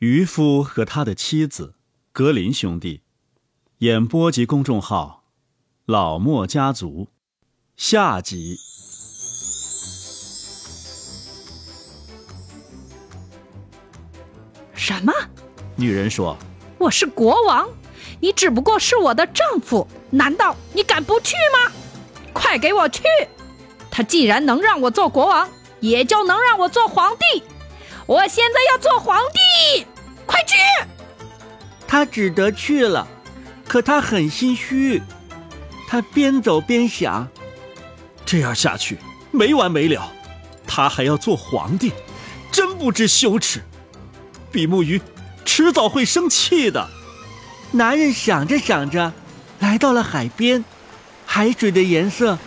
[0.00, 1.74] 渔夫和他的妻子
[2.12, 3.00] 格林兄弟，
[3.78, 5.24] 演播及公众号
[5.86, 7.08] “老莫家族”
[7.78, 8.58] 下集。
[14.74, 15.10] 什么？
[15.76, 16.36] 女人说
[16.76, 17.66] 我是国王，
[18.20, 21.72] 你只不过是我的丈夫，难道你敢不去吗？
[22.34, 23.02] 快给我去！
[23.90, 25.48] 他既然能让我做国王，
[25.80, 27.42] 也就能让我做皇帝。
[28.06, 29.84] 我现在要做皇帝，
[30.26, 30.54] 快去！
[31.88, 33.06] 他只得去了，
[33.66, 35.02] 可他很心虚。
[35.88, 37.28] 他边走边想：
[38.24, 38.98] 这样下去
[39.32, 40.12] 没完没了，
[40.68, 41.92] 他还要做皇帝，
[42.52, 43.62] 真不知羞耻。
[44.52, 45.02] 比目鱼
[45.44, 46.88] 迟早会生气的。
[47.72, 49.12] 男人想着想着，
[49.58, 50.64] 来到了海边，
[51.24, 52.38] 海水的颜色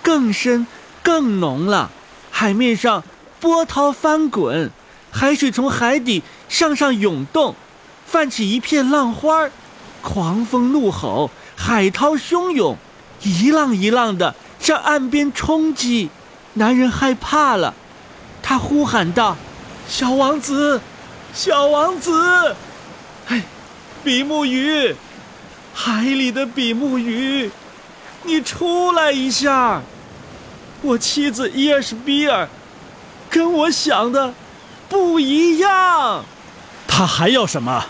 [0.00, 0.64] 更深
[1.02, 1.90] 更浓了，
[2.30, 3.02] 海面上
[3.40, 4.70] 波涛翻滚。
[5.10, 7.54] 海水从海底向上涌动，
[8.06, 9.48] 泛起一片浪花
[10.02, 12.76] 狂风怒吼，海涛汹涌，
[13.22, 16.10] 一浪一浪的向岸边冲击。
[16.54, 17.74] 男人害怕了，
[18.42, 19.36] 他呼喊道
[19.88, 20.80] ：“小王子，
[21.32, 22.56] 小王子！
[23.28, 23.42] 哎，
[24.02, 24.94] 比目鱼，
[25.74, 27.50] 海里的比目鱼，
[28.24, 29.82] 你出来一下！
[30.82, 32.48] 我妻子伊尔什比尔，
[33.30, 34.34] 跟我想的。”
[34.88, 36.24] 不一样，
[36.86, 37.84] 他还要什么？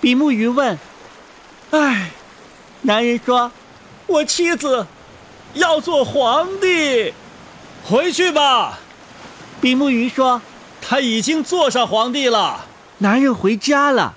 [0.00, 0.78] 比目鱼问。
[1.70, 2.10] 唉，
[2.82, 3.50] 男人说
[4.06, 4.86] ：“我妻子
[5.54, 7.12] 要做皇帝，
[7.84, 8.78] 回去吧。”
[9.60, 10.40] 比目鱼说
[10.80, 12.64] ：“他已经坐上皇帝了。”
[12.98, 14.14] 男人回家了。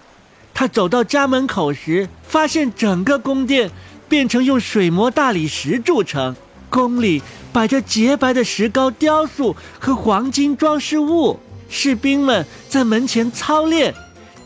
[0.53, 3.71] 他走到家门口时，发现整个宫殿
[4.07, 6.35] 变成用水磨大理石铸成，
[6.69, 7.21] 宫里
[7.51, 11.39] 摆着洁白的石膏雕塑和黄金装饰物。
[11.71, 13.95] 士兵们在门前操练，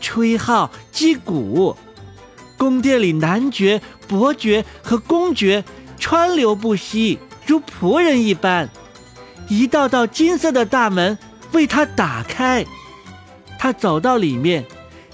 [0.00, 1.76] 吹号、击鼓。
[2.56, 5.62] 宫殿里男爵、伯爵和公爵
[5.98, 8.70] 川流不息，如仆人一般。
[9.48, 11.18] 一道道金色的大门
[11.52, 12.64] 为他打开。
[13.58, 14.64] 他走到里面，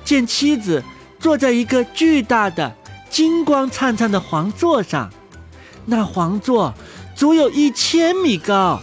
[0.05, 0.85] 见妻子
[1.19, 2.77] 坐在一个巨大的、
[3.09, 5.11] 金光灿灿的皇座上。
[5.87, 6.75] 那皇座
[7.17, 8.81] 足有一千米高。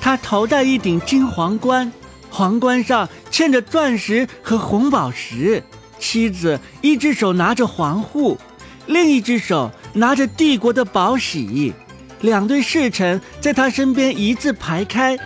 [0.00, 1.92] 他头戴一顶金皇冠。
[2.36, 5.62] 皇冠上嵌着钻石和红宝石，
[5.98, 8.36] 妻子一只手拿着皇护，
[8.84, 11.72] 另一只手拿着帝国的宝玺，
[12.20, 15.16] 两队侍臣在他身边一字排开，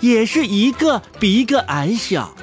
[0.00, 2.34] 也是一个比一个矮小，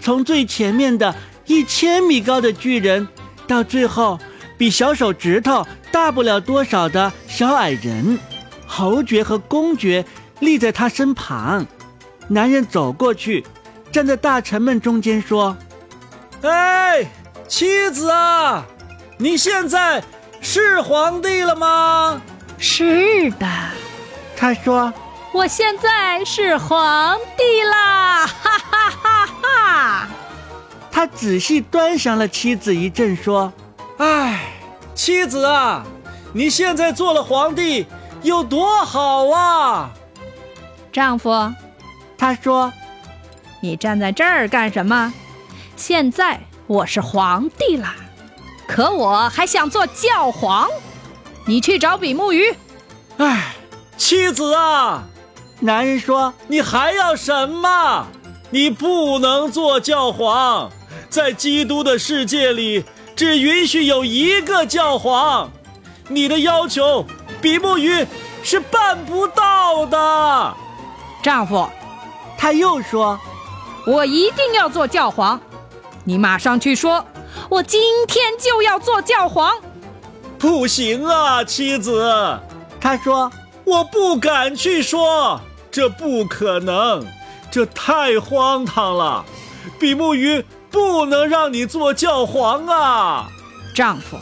[0.00, 1.14] 从最前面的
[1.46, 3.06] 一千米高的巨人，
[3.46, 4.18] 到最后
[4.56, 8.18] 比小手指头大不了多少的小矮人，
[8.66, 10.04] 侯爵和公爵
[10.40, 11.64] 立在他身旁，
[12.26, 13.44] 男人走过去。
[13.90, 15.56] 站在大臣们中间说
[16.42, 17.04] ：“哎，
[17.48, 18.64] 妻子啊，
[19.16, 20.02] 你现在
[20.40, 22.20] 是皇帝了吗
[22.58, 23.46] ？”“是的。”
[24.36, 24.92] 他说
[25.32, 30.08] ：“我现在是皇帝啦！”哈哈哈哈。
[30.92, 33.52] 他仔细端详了妻子一阵，说
[33.98, 34.52] ：“哎，
[34.94, 35.84] 妻子啊，
[36.32, 37.86] 你现在做了皇帝
[38.22, 39.90] 有多好啊！”
[40.92, 41.52] 丈夫，
[42.18, 42.72] 他说。
[43.60, 45.12] 你站在这儿干什么？
[45.76, 47.94] 现在我是皇帝啦，
[48.66, 50.68] 可我还想做教皇。
[51.46, 52.54] 你去找比目鱼。
[53.16, 53.54] 哎，
[53.96, 55.04] 妻子啊，
[55.60, 58.06] 男人说：“你还要什么？
[58.50, 60.70] 你不能做教皇，
[61.08, 62.84] 在基督的世界里，
[63.16, 65.50] 只允许有一个教皇。
[66.08, 67.04] 你的要求，
[67.40, 68.06] 比目鱼
[68.42, 70.54] 是办不到的。”
[71.22, 71.68] 丈夫，
[72.36, 73.18] 他又说。
[73.88, 75.40] 我一定要做教皇，
[76.04, 77.02] 你马上去说，
[77.48, 79.50] 我今天就要做教皇。
[80.38, 82.38] 不行啊，妻子，
[82.78, 83.32] 他说
[83.64, 85.40] 我不敢去说，
[85.70, 87.02] 这不可能，
[87.50, 89.24] 这太荒唐了。
[89.78, 93.26] 比目鱼不能让你做教皇啊，
[93.74, 94.18] 丈夫。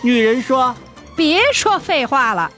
[0.00, 0.74] 女人说，
[1.14, 2.50] 别说废话了，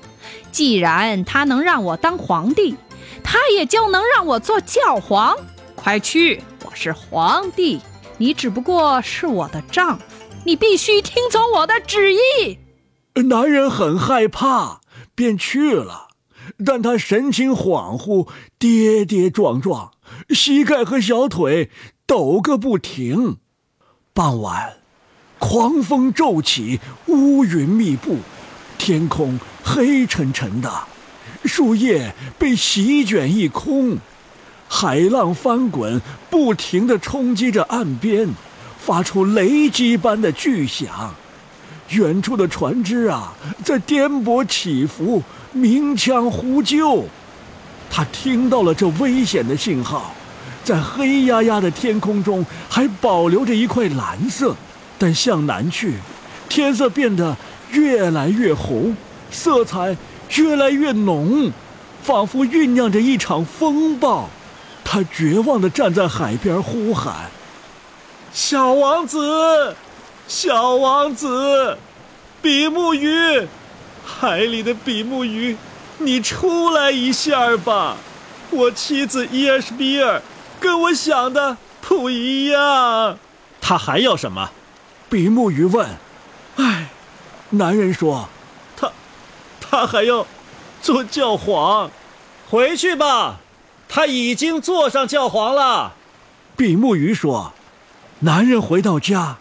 [0.52, 2.76] 既然他能让我当皇帝，
[3.24, 5.36] 他也就能让我做教皇。
[5.74, 6.40] 快去。
[6.74, 7.80] 是皇帝，
[8.18, 10.04] 你只不过是我的丈夫，
[10.44, 12.58] 你必须听从我的旨意。
[13.28, 14.80] 男人很害怕，
[15.14, 16.08] 便去了，
[16.64, 18.28] 但他神情恍惚，
[18.58, 19.92] 跌跌撞撞，
[20.30, 21.70] 膝盖和小腿
[22.06, 23.36] 抖个不停。
[24.14, 24.78] 傍晚，
[25.38, 28.18] 狂风骤起，乌云密布，
[28.78, 30.70] 天空黑沉沉的，
[31.44, 33.98] 树叶被席卷一空。
[34.74, 38.26] 海浪翻滚，不停地冲击着岸边，
[38.78, 41.14] 发出雷击般的巨响。
[41.90, 45.22] 远处的船只啊，在颠簸起伏，
[45.52, 47.04] 鸣枪呼救。
[47.90, 50.14] 他听到了这危险的信号，
[50.64, 54.56] 在黑压压的天空中还保留着一块蓝色，
[54.98, 55.96] 但向南去，
[56.48, 57.36] 天色变得
[57.72, 58.96] 越来越红，
[59.30, 59.94] 色彩
[60.36, 61.52] 越来越浓，
[62.02, 64.30] 仿佛酝酿着一场风暴。
[64.92, 67.30] 他绝望地站在海边，呼喊
[68.30, 69.74] ：“小王子，
[70.28, 71.78] 小王子，
[72.42, 73.48] 比目鱼，
[74.04, 75.56] 海里的比目鱼，
[75.96, 77.96] 你出来一下吧！
[78.50, 80.20] 我妻子伊尔什比尔
[80.60, 83.16] 跟我想的不一样。”
[83.62, 84.50] 他还要什么？
[85.08, 85.88] 比目鱼问。
[86.56, 86.88] “哎，
[87.48, 88.28] 男人说，
[88.76, 88.92] 他，
[89.58, 90.26] 他还要
[90.82, 91.90] 做教皇。
[92.50, 93.38] 回去吧。”
[93.94, 95.92] 他已经坐上教皇了，
[96.56, 97.52] 比目鱼说
[98.20, 99.36] ：“男人回到家，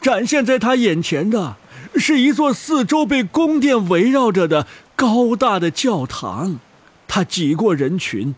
[0.00, 1.54] 展现在他眼前的
[1.94, 4.66] 是一座四周被宫殿围绕着的
[4.96, 6.58] 高大的教堂。
[7.06, 8.34] 他挤过人群，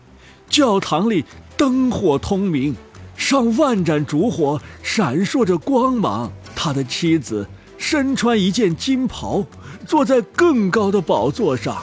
[0.47, 1.25] 教堂里
[1.57, 2.75] 灯火通明，
[3.17, 6.31] 上万盏烛火闪烁着光芒。
[6.55, 9.43] 他的妻子身穿一件金袍，
[9.87, 11.81] 坐在更高的宝座上，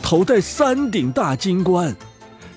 [0.00, 1.94] 头戴三顶大金冠。”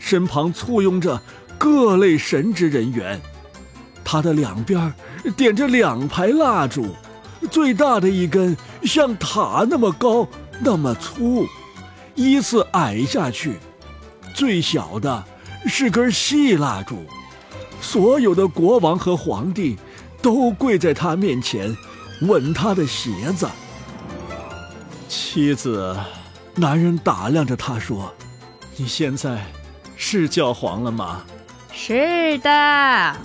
[0.03, 1.21] 身旁簇拥着
[1.57, 3.21] 各类神职人员，
[4.03, 4.93] 他的两边
[5.37, 6.87] 点着两排蜡烛，
[7.49, 10.27] 最大的一根像塔那么高
[10.59, 11.47] 那么粗，
[12.15, 13.53] 依次矮下去；
[14.35, 15.23] 最小的
[15.67, 17.05] 是根细蜡烛。
[17.79, 19.77] 所有的国王和皇帝
[20.21, 21.73] 都跪在他面前，
[22.23, 23.47] 吻他的鞋子。
[25.07, 25.95] 妻子，
[26.55, 28.13] 男人打量着他说
[28.75, 29.41] ：“你现在。”
[30.05, 31.23] 是教皇了吗？
[31.71, 33.15] 是的，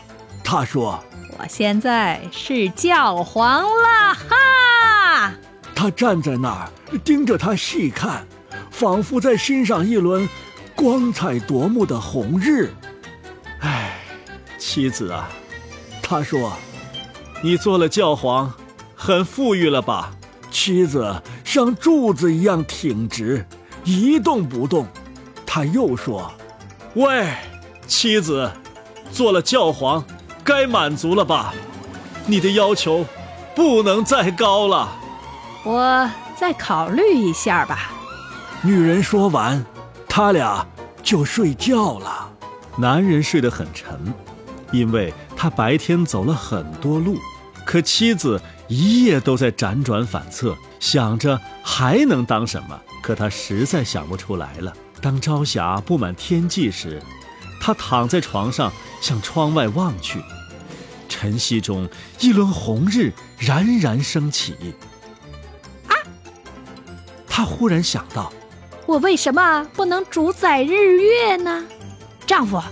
[0.44, 1.02] 他说
[1.36, 5.34] ：“我现在是教皇了。”哈！
[5.74, 6.70] 他站在那儿
[7.04, 8.24] 盯着他细看，
[8.70, 10.26] 仿佛在欣赏一轮
[10.76, 12.72] 光彩夺目的红日。
[13.60, 13.98] 唉，
[14.56, 15.28] 妻子啊，
[16.00, 16.52] 他说
[17.42, 18.54] ：“你做了教皇，
[18.94, 20.12] 很富裕了吧？”
[20.48, 23.44] 妻子像柱子一样挺直，
[23.82, 24.86] 一动不动。
[25.44, 26.32] 他又说。
[26.94, 27.28] 喂，
[27.86, 28.50] 妻子，
[29.12, 30.02] 做了教皇，
[30.42, 31.52] 该满足了吧？
[32.26, 33.04] 你的要求
[33.54, 34.88] 不能再高了。
[35.64, 37.92] 我再考虑一下吧。
[38.62, 39.64] 女人说完，
[40.08, 40.66] 他俩
[41.02, 42.30] 就睡觉了。
[42.76, 44.12] 男人睡得很沉，
[44.72, 47.18] 因为他白天走了很多路。
[47.64, 54.70] 可妻子一夜都在辗转反侧，想着还能当什么，可他实在想不出来了。
[55.00, 57.02] 当朝霞布满天际时，
[57.58, 58.70] 他躺在床上
[59.00, 60.22] 向窗外望去，
[61.08, 61.88] 晨曦中
[62.20, 64.74] 一轮红日冉冉升起。
[65.86, 65.96] 啊！
[67.26, 68.30] 他忽然想到，
[68.84, 71.64] 我为什么不能主宰日月呢？
[72.26, 72.62] 丈夫，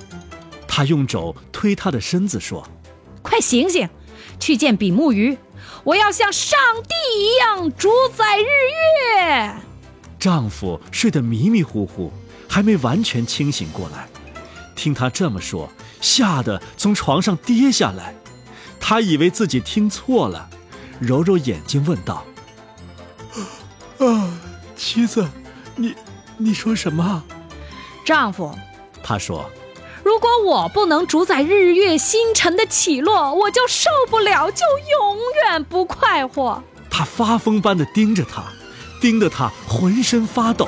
[0.68, 2.62] 他用肘推他的身子说
[3.24, 3.88] ：“快醒醒，
[4.38, 5.38] 去见比目鱼，
[5.82, 9.54] 我要像上帝一样主宰日月。”
[10.18, 12.12] 丈夫睡得迷迷糊糊，
[12.48, 14.08] 还没完全清醒过来。
[14.74, 15.68] 听他这么说，
[16.00, 18.14] 吓得从床上跌下来。
[18.78, 20.48] 他以为自己听错了，
[21.00, 22.24] 揉揉眼睛问道
[23.98, 24.30] ：“啊，
[24.76, 25.26] 妻子，
[25.74, 25.94] 你
[26.36, 27.24] 你说什么？”
[28.04, 28.56] 丈夫，
[29.02, 29.50] 他说
[30.04, 34.64] ：“如果我不能主宰日月星辰的起落，我就受不了，就
[35.00, 38.44] 永远不快活。”他发疯般的盯着他。
[39.00, 40.66] 盯得他浑身发抖，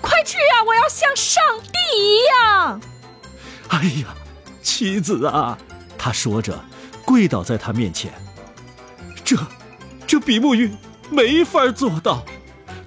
[0.00, 0.62] 快去呀！
[0.66, 2.80] 我要像上帝一样。
[3.68, 4.14] 哎呀，
[4.62, 5.56] 妻子啊！
[5.96, 6.64] 他说着，
[7.04, 8.12] 跪倒在他面前。
[9.24, 9.36] 这，
[10.06, 10.70] 这比目鱼
[11.10, 12.24] 没法做到，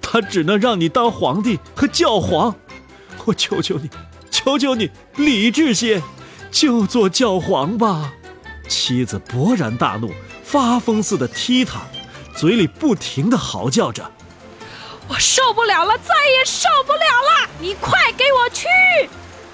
[0.01, 2.55] 他只能让你当皇帝和教皇。
[3.25, 3.89] 我求求你，
[4.29, 6.03] 求求你，理智些，
[6.51, 8.13] 就做教皇吧！
[8.67, 10.11] 妻子勃然大怒，
[10.43, 11.81] 发疯似的踢他，
[12.35, 14.11] 嘴里不停的嚎叫着。
[15.07, 17.49] 我受不了了，再也受不了了！
[17.59, 18.65] 你快给我去！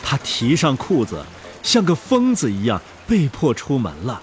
[0.04, 1.26] 他提上裤子，
[1.62, 4.22] 像个疯子一样被迫出门了。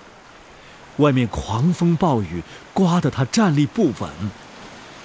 [0.97, 2.42] 外面狂风暴雨，
[2.73, 4.11] 刮得他站立不稳。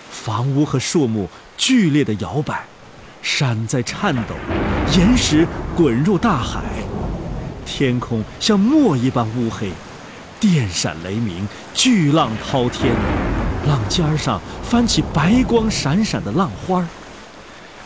[0.09, 2.65] 房屋和树木剧烈的摇摆，
[3.21, 4.35] 山在颤抖，
[4.95, 6.61] 岩石滚入大海。
[7.65, 9.71] 天空像墨一般乌黑，
[10.39, 12.95] 电闪雷鸣，巨浪滔天。
[13.67, 16.85] 浪尖上翻起白光闪闪的浪花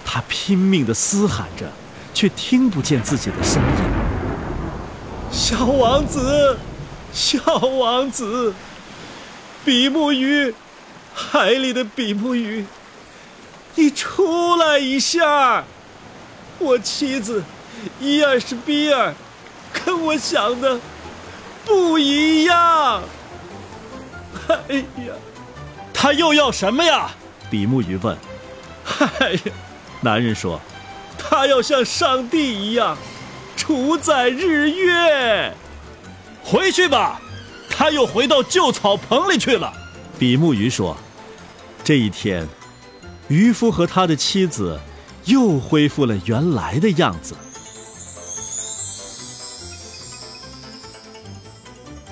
[0.03, 1.69] 他拼命地嘶喊着，
[2.13, 3.69] 却听不见自己的声音。
[5.31, 6.57] 小王子，
[7.13, 8.53] 小王子，
[9.65, 10.55] 比目鱼，
[11.13, 12.65] 海里的比目鱼，
[13.75, 15.65] 你出来一下！
[16.59, 17.43] 我妻子
[17.99, 19.13] 伊尔是比尔，
[19.73, 20.79] 跟我想的
[21.65, 23.03] 不一样。
[24.47, 25.13] 哎呀，
[25.99, 27.09] 他又要什么呀？
[27.49, 28.15] 比目鱼问。
[28.99, 29.41] 哎呀，
[29.99, 30.61] 男人说，
[31.17, 32.95] 他要像上帝一样
[33.55, 35.51] 主宰日月。
[36.43, 37.19] 回去吧，
[37.67, 39.73] 他又回到旧草棚里去了。
[40.19, 40.95] 比目鱼说
[41.83, 42.47] ：“这一天，
[43.27, 44.79] 渔夫和他的妻子
[45.25, 47.35] 又恢复了原来的样子。”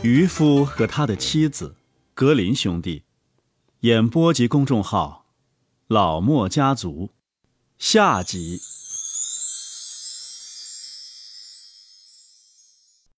[0.02, 1.76] 渔夫和他的妻子，
[2.16, 3.04] 格林兄弟，
[3.86, 5.28] 演播及公众号
[5.86, 7.12] “老莫家族”，
[7.78, 8.60] 下集。